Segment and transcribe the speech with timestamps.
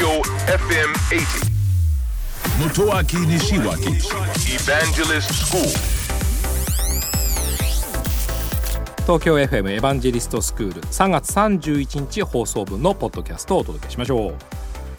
[0.00, 1.50] Tokyo FM 80.
[2.58, 4.00] Motoaki Nishiwaki
[4.48, 5.62] Evangelist School.
[9.02, 14.34] 東京 FM エヴァンジェリストスクール3月31日放送分のポッドキャストをお届けしましょう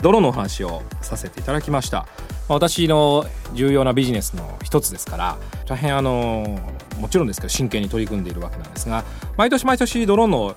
[0.04, 2.06] ドローンのお話をさせていただきました。
[2.48, 3.26] 私の
[3.56, 6.60] 重要なビジネスの一つですから大変あの
[7.00, 9.04] もちろんですけど真剣に取り組んでいるわけなんですが
[9.36, 10.56] 毎年毎年ドローンの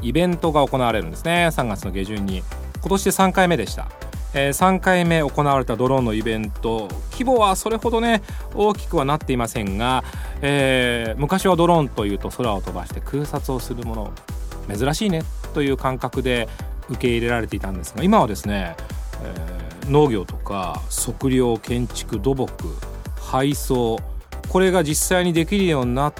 [0.00, 1.48] イベントが行われるんですね。
[1.52, 2.42] 3月の下旬に
[2.82, 3.88] 今年で3回目でした。
[4.34, 6.88] えー、3回目行われたドローンのイベント。
[7.12, 8.22] 規模はそれほどね
[8.54, 10.02] 大きくはなっていませんが、
[10.40, 14.12] えー、昔はドローンというと空を飛ばして空撮をするも
[14.68, 15.22] の珍しいね
[15.54, 16.48] という感覚で
[16.88, 18.74] 受け入れられていたんですが今はですね、
[19.22, 22.50] えー、農業とか測量建築土木
[23.20, 24.00] 配送
[24.48, 26.14] これが実際にできるようになっ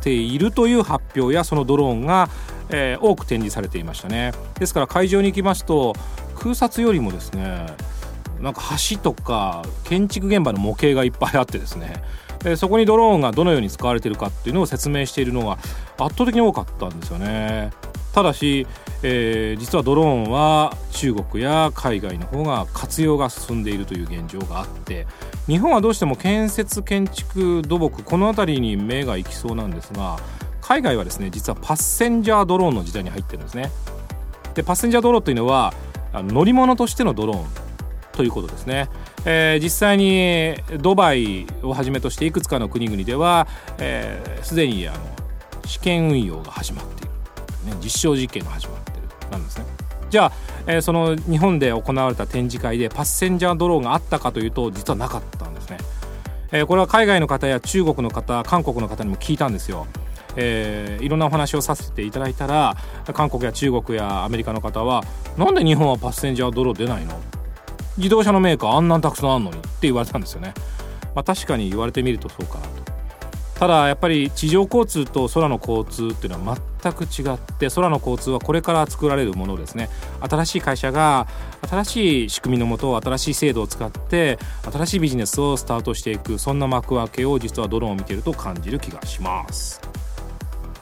[0.00, 2.28] ているという発表やそのドローンが、
[2.72, 4.32] えー、多く展示されていましたね。
[4.58, 5.94] ですから会場に行きますと
[6.34, 7.66] 空撮よりもですね
[8.40, 12.02] なんか橋とか建築現場の模型がいっぱいあってですね
[12.42, 15.58] でそこにドローンがどのように使われているかっていうのを説明しているのが
[15.98, 17.70] 圧倒的に多かったんですよね。
[18.12, 18.66] ただし、
[19.02, 25.06] えー、実はドローンは中国や海外の方が活用が進んでいるという現状があって
[25.46, 30.18] 日本はどうしても建設建築土木この辺りに目が行きそうなんですが
[30.72, 33.70] 海外はですね実はパッセンジャードローンの時代に入ってるんですね。
[34.54, 35.74] でパッセンジャードローンというのは
[36.14, 37.46] 乗り物としてのドローン
[38.12, 38.88] ということですね、
[39.26, 43.46] えー、実際にドバイをはじめとしていくつかの国々では
[44.42, 44.98] すで、えー、にあの
[45.66, 47.12] 試験運用が始まっている、
[47.66, 49.66] ね、実証実験が始まっているなんですね。
[50.08, 50.32] じゃあ、
[50.66, 55.76] えー、その日本で行われた展示会でパッセンジャードローンがあったかというと実はなかったんですね、
[56.50, 59.86] えー、これは海外の方や中国の方韓国の方にも聞いたんですよ。
[60.36, 62.76] えー、いろんなお話をさせていただいたら
[63.12, 65.04] 韓国や中国やアメリカの方は
[65.36, 67.20] なんで日本はパッセンジャードロー出ないの？
[67.98, 70.54] 自動車のメーカーあんなにたくさんあんのにって言われたんですよね、
[71.14, 72.92] まあ、確かに言われてみるとそうかなと。
[73.58, 79.88] ただやっぱり地上交通と空の交通っていうのは全く違って空の交通はこれから作られるものですね。
[80.20, 81.28] 新しい会社が
[81.68, 84.40] 新しい仕組みのもと新しい制度を使って
[84.72, 89.80] 新しいビジネスをスタートしていくそんな幕開けを実はドローンを見てると感じる気がします。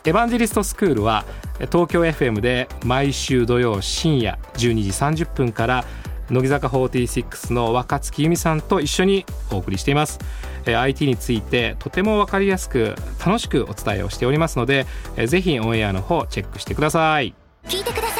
[0.05, 1.25] エヴァンジェリストスクールは
[1.71, 5.84] 東京 FM で毎週土曜深夜12時30分から
[6.31, 10.19] 乃木坂46の若月由美さんと一緒にお送りしています。
[10.65, 12.94] IT についてとても分かりやすく
[13.25, 14.87] 楽しくお伝えをしておりますので
[15.27, 17.34] ぜひオンエアの方チェックしてください。
[17.65, 18.19] 聞いてください。